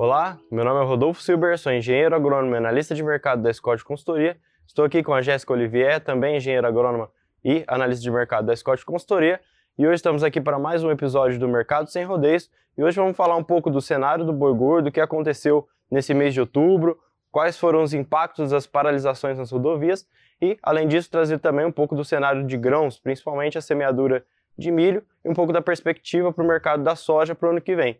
[0.00, 3.82] Olá, meu nome é Rodolfo Silber, sou engenheiro agrônomo e analista de mercado da Scott
[3.84, 4.36] Consultoria.
[4.64, 7.10] Estou aqui com a Jéssica Olivier, também engenheira agrônoma
[7.44, 9.40] e analista de mercado da Scott Consultoria.
[9.76, 12.48] E hoje estamos aqui para mais um episódio do Mercado Sem Rodeios.
[12.76, 16.14] E hoje vamos falar um pouco do cenário do boi gordo, o que aconteceu nesse
[16.14, 16.96] mês de outubro,
[17.32, 20.06] quais foram os impactos das paralisações nas rodovias
[20.40, 24.24] e, além disso, trazer também um pouco do cenário de grãos, principalmente a semeadura
[24.56, 27.60] de milho e um pouco da perspectiva para o mercado da soja para o ano
[27.60, 27.98] que vem.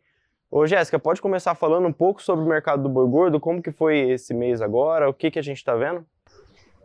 [0.50, 3.70] Ô Jéssica, pode começar falando um pouco sobre o mercado do boi gordo, como que
[3.70, 6.06] foi esse mês agora, o que, que a gente está vendo?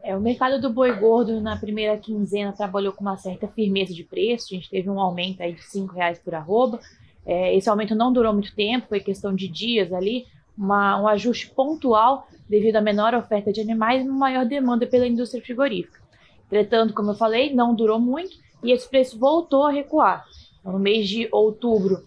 [0.04, 4.04] É, o mercado do boi gordo na primeira quinzena trabalhou com uma certa firmeza de
[4.04, 6.78] preço, a gente teve um aumento aí de R$ reais por arroba,
[7.26, 10.26] é, esse aumento não durou muito tempo, foi questão de dias ali,
[10.58, 15.42] uma, um ajuste pontual devido à menor oferta de animais e maior demanda pela indústria
[15.42, 16.02] frigorífica.
[16.48, 20.26] Entretanto, como eu falei, não durou muito e esse preço voltou a recuar.
[20.60, 22.04] Então, no mês de outubro,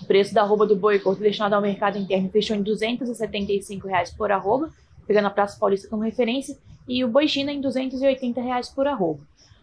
[0.00, 4.10] o preço da arroba do boi gordo destinado ao mercado interno fechou em 275 reais
[4.10, 4.70] por arroba,
[5.06, 6.56] pegando a Praça Paulista como referência,
[6.86, 9.20] e o boi China em 280 reais por arroba.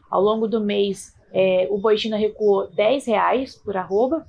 [0.09, 4.27] Ao longo do mês, é, o boi China recuou 10 reais por arroba.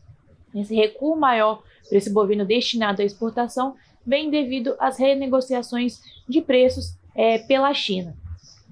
[0.55, 6.97] Esse recuo maior para esse bovino destinado à exportação vem devido às renegociações de preços
[7.15, 8.17] é, pela China.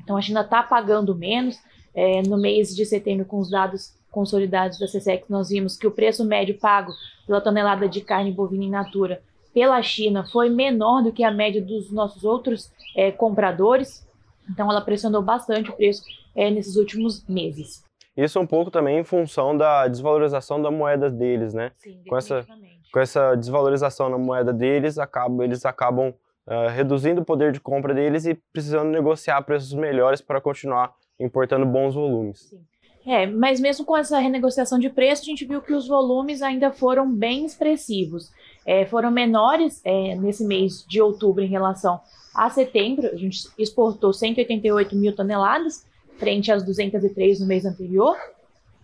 [0.03, 1.59] Então a China está pagando menos.
[1.95, 5.91] É, no mês de setembro, com os dados consolidados da CSEX, nós vimos que o
[5.91, 6.91] preço médio pago
[7.27, 9.21] pela tonelada de carne bovina in natura
[9.53, 14.09] pela China foi menor do que a média dos nossos outros é, compradores.
[14.51, 16.03] Então, ela pressionou bastante o preço
[16.35, 17.85] é, nesses últimos meses.
[18.17, 21.73] Isso um pouco também em função da desvalorização da moeda deles, né?
[21.77, 22.47] Sim, com essa
[22.91, 26.15] com essa desvalorização na moeda deles, acabam, eles acabam
[26.47, 31.67] uh, reduzindo o poder de compra deles e precisando negociar preços melhores para continuar importando
[31.67, 32.49] bons volumes.
[32.49, 32.65] Sim.
[33.07, 36.73] É, mas mesmo com essa renegociação de preço, a gente viu que os volumes ainda
[36.73, 38.33] foram bem expressivos.
[38.67, 42.01] É, foram menores é, nesse mês de outubro em relação
[42.35, 43.07] a setembro.
[43.07, 45.87] A gente exportou 188 mil toneladas,
[46.19, 48.17] frente às 203 no mês anterior.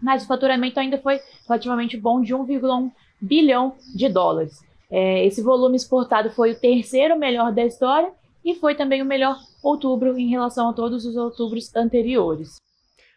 [0.00, 4.64] Mas o faturamento ainda foi relativamente bom, de 1,1 bilhão de dólares.
[4.88, 8.12] É, esse volume exportado foi o terceiro melhor da história
[8.44, 12.60] e foi também o melhor outubro em relação a todos os outubros anteriores.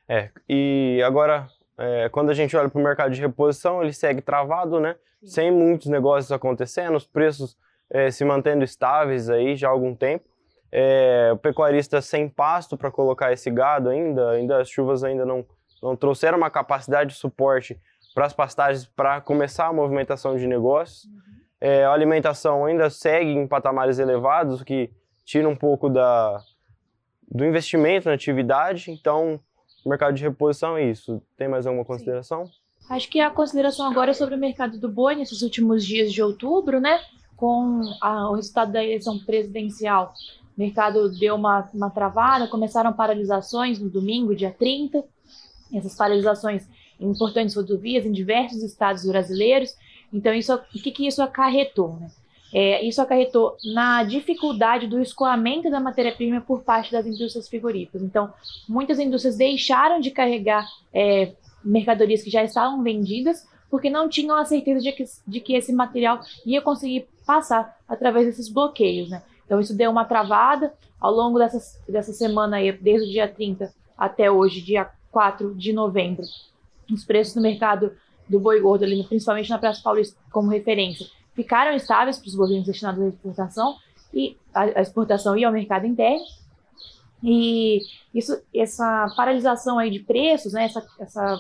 [0.08, 4.22] É, e agora, é, quando a gente olha para o mercado de reposição, ele segue
[4.22, 4.96] travado, né?
[5.22, 5.28] Sim.
[5.28, 7.58] Sem muitos negócios acontecendo, os preços
[7.90, 10.26] é, se mantendo estáveis aí já há algum tempo.
[10.72, 15.46] É, o pecuarista sem pasto para colocar esse gado ainda, ainda as chuvas ainda não,
[15.82, 17.80] não trouxeram uma capacidade de suporte
[18.14, 21.06] para as pastagens para começar a movimentação de negócios.
[21.06, 21.22] Uhum.
[21.62, 24.92] É, a alimentação ainda segue em patamares elevados, o que
[25.24, 26.40] tira um pouco da,
[27.30, 28.92] do investimento na atividade.
[28.92, 29.40] Então,
[29.86, 31.22] o mercado de reposição é isso.
[31.38, 32.48] Tem mais alguma consideração?
[32.48, 32.54] Sim.
[32.90, 36.22] Acho que a consideração agora é sobre o mercado do boi nesses últimos dias de
[36.22, 37.00] outubro, né?
[37.36, 40.14] Com a, o resultado da eleição presidencial.
[40.58, 45.04] O mercado deu uma, uma travada, começaram paralisações no domingo, dia 30.
[45.74, 46.68] Essas paralisações
[47.00, 49.76] em importantes rodovias em diversos estados brasileiros.
[50.12, 51.98] Então, isso, o que, que isso acarretou?
[51.98, 52.10] Né?
[52.58, 58.02] É, isso acarretou na dificuldade do escoamento da matéria-prima por parte das indústrias frigoríficas.
[58.02, 58.34] Então,
[58.66, 64.46] muitas indústrias deixaram de carregar é, mercadorias que já estavam vendidas porque não tinham a
[64.46, 69.10] certeza de que, de que esse material ia conseguir passar através desses bloqueios.
[69.10, 69.22] Né?
[69.46, 74.32] Então, isso deu uma travada ao longo dessa semana, aí, desde o dia 30 até
[74.32, 76.24] hoje, dia 4 de novembro.
[76.90, 77.92] Os preços no mercado
[78.30, 81.06] do boi gordo, ali, principalmente na Praça Paulista, como referência,
[81.36, 83.76] ficaram estáveis para os bovinos destinados à exportação
[84.14, 86.26] e a, exportação e ao mercado interno.
[87.22, 87.82] E
[88.14, 91.40] isso, essa paralisação aí de preços, né, essa, essa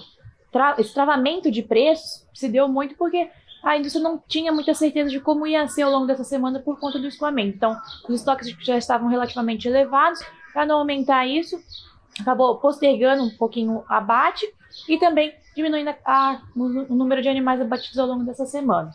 [0.51, 3.29] tra, esse travamento de preços se deu muito porque
[3.63, 6.79] a indústria não tinha muita certeza de como ia ser ao longo dessa semana por
[6.79, 7.55] conta do escoamento.
[7.55, 7.75] Então,
[8.07, 10.21] os estoques já estavam relativamente elevados.
[10.53, 11.57] Para não aumentar isso,
[12.19, 14.47] acabou postergando um pouquinho o abate
[14.87, 18.91] e também diminuindo a, a, o número de animais abatidos ao longo dessa semana.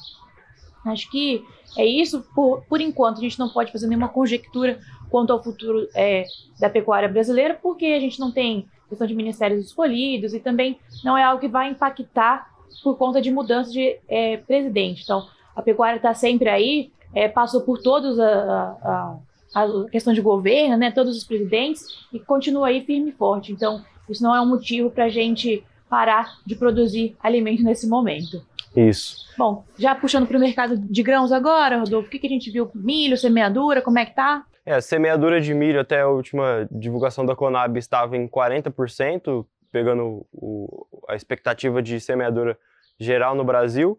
[0.84, 1.44] Acho que
[1.76, 2.22] é isso.
[2.34, 4.80] Por, por enquanto, a gente não pode fazer nenhuma conjectura
[5.10, 6.24] quanto ao futuro é,
[6.58, 11.16] da pecuária brasileira, porque a gente não tem questão de ministérios escolhidos e também não
[11.16, 12.50] é algo que vai impactar
[12.82, 15.02] por conta de mudança de é, presidente.
[15.04, 19.16] Então, a pecuária está sempre aí, é, passou por todos a,
[19.54, 23.52] a, a, questão de governo, né, todos os presidentes, e continua aí firme e forte.
[23.52, 28.44] Então, isso não é um motivo para a gente parar de produzir alimento nesse momento.
[28.76, 29.26] Isso.
[29.36, 32.50] Bom, já puxando para o mercado de grãos agora, Rodolfo, o que, que a gente
[32.50, 32.70] viu?
[32.74, 34.44] Milho, semeadura, como é que tá?
[34.64, 40.26] É, a semeadura de milho até a última divulgação da Conab estava em 40%, pegando
[40.32, 42.56] o, a expectativa de semeadura
[42.98, 43.98] geral no Brasil.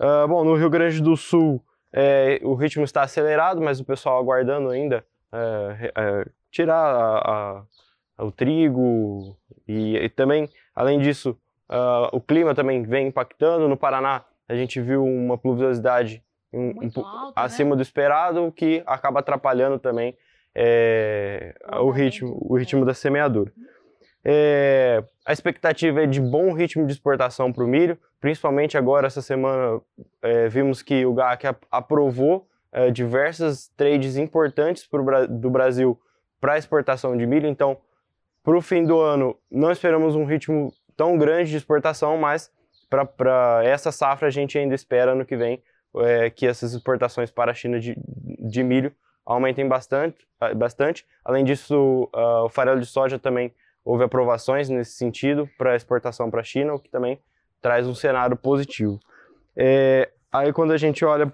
[0.00, 1.62] Uh, bom, no Rio Grande do Sul
[1.92, 7.64] é, o ritmo está acelerado, mas o pessoal aguardando ainda é, é, tirar a,
[8.18, 9.36] a, o trigo
[9.66, 11.38] e, e, também, além disso,
[11.70, 13.68] uh, o clima também vem impactando.
[13.68, 16.22] No Paraná, a gente viu uma pluviosidade
[16.52, 17.76] um, um, alto, acima né?
[17.76, 20.16] do esperado, que acaba atrapalhando também
[20.54, 23.52] é, o ritmo, o ritmo da semeadura.
[24.24, 29.22] É, a expectativa é de bom ritmo de exportação para o milho, principalmente agora, essa
[29.22, 29.80] semana,
[30.22, 32.46] é, vimos que o GAC aprovou
[32.92, 35.98] diversas trades importantes pro, do Brasil
[36.38, 37.78] para exportação de milho, então,
[38.42, 42.52] para o fim do ano, não esperamos um ritmo tão grande de exportação, mas
[42.90, 45.62] para essa safra a gente ainda espera no que vem
[45.98, 48.92] é, que essas exportações para a China de, de milho
[49.24, 51.06] aumentem bastante, bastante.
[51.24, 53.54] Além disso, uh, o farelo de soja também
[53.84, 57.20] houve aprovações nesse sentido para exportação para a China, o que também
[57.60, 58.98] traz um cenário positivo.
[59.56, 61.26] É, aí quando a gente olha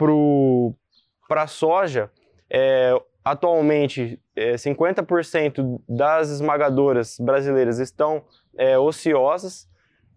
[1.27, 2.11] para a soja,
[2.51, 2.93] é,
[3.25, 8.25] atualmente é, 50% das esmagadoras brasileiras estão
[8.57, 9.69] é, ociosas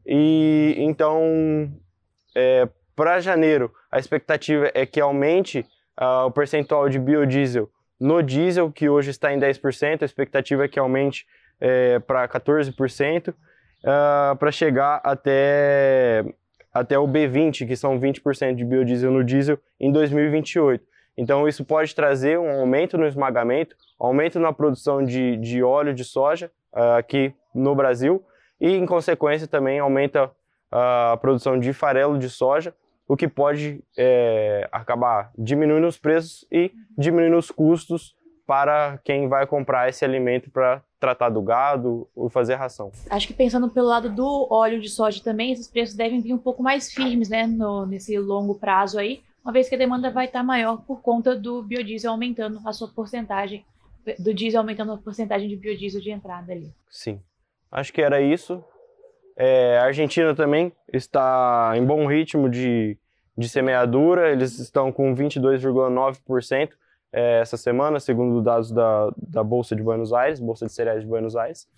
[0.06, 1.72] e então
[2.36, 5.66] é, para janeiro a expectativa é que aumente
[6.00, 7.70] uh, o percentual de biodiesel
[8.00, 11.26] no diesel, que hoje está em 10%, a expectativa é que aumente
[11.60, 16.24] é, para 14%, uh, para chegar até,
[16.72, 20.86] até o B20, que são 20% de biodiesel no diesel, em 2028.
[21.18, 26.04] Então, isso pode trazer um aumento no esmagamento, aumento na produção de, de óleo de
[26.04, 28.24] soja uh, aqui no Brasil
[28.62, 30.32] e, em consequência, também aumenta
[30.72, 32.74] a produção de farelo de soja,
[33.08, 38.16] o que pode é, acabar diminuindo os preços e diminuindo os custos
[38.46, 42.92] para quem vai comprar esse alimento para tratar do gado ou fazer ração.
[43.10, 46.38] Acho que pensando pelo lado do óleo de soja também, esses preços devem vir um
[46.38, 50.26] pouco mais firmes, né, no, nesse longo prazo aí, uma vez que a demanda vai
[50.26, 53.66] estar maior por conta do biodiesel aumentando a sua porcentagem,
[54.20, 56.74] do diesel aumentando a porcentagem de biodiesel de entrada ali.
[56.90, 57.22] Sim,
[57.72, 58.62] acho que era isso.
[59.38, 62.98] É, a Argentina também está em bom ritmo de,
[63.38, 66.72] de semeadura, eles estão com 22,9%
[67.14, 71.08] é, essa semana, segundo dados da, da Bolsa de Buenos Aires, Bolsa de Cereais de
[71.08, 71.70] Buenos Aires.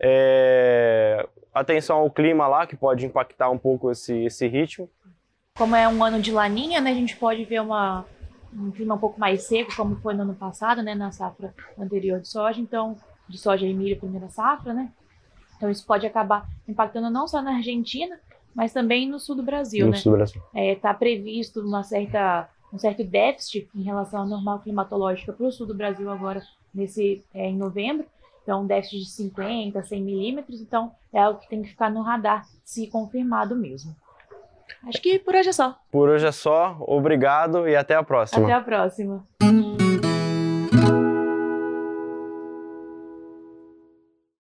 [0.00, 4.88] É, atenção ao clima lá, que pode impactar um pouco esse, esse ritmo.
[5.58, 8.06] Como é um ano de laninha, né, a gente pode ver uma,
[8.54, 12.20] um clima um pouco mais seco, como foi no ano passado, né, na safra anterior
[12.20, 12.96] de soja, então,
[13.28, 14.92] de soja e milho, primeira safra, né?
[15.56, 18.20] Então isso pode acabar impactando não só na Argentina,
[18.54, 19.98] mas também no sul do Brasil, no né?
[19.98, 20.40] Sul do Brasil.
[20.54, 25.50] É, tá previsto uma certa um certo déficit em relação à normal climatológica para o
[25.50, 28.06] sul do Brasil agora, nesse, é, em novembro.
[28.42, 30.60] Então, um déficit de 50, 100 milímetros.
[30.60, 33.94] Então, é algo que tem que ficar no radar, se confirmado mesmo.
[34.86, 35.78] Acho que por hoje é só.
[35.90, 36.76] Por hoje é só.
[36.80, 38.44] Obrigado e até a próxima.
[38.44, 39.24] Até a próxima.